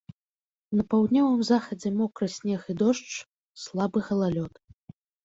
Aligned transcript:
На 0.77 0.83
паўднёвым 0.93 1.43
захадзе 1.49 1.91
мокры 1.99 2.29
снег 2.37 2.61
і 2.75 2.77
дождж, 2.79 3.13
слабы 3.65 3.99
галалёд. 4.09 4.53